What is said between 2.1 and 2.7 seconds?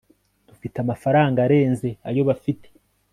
bafite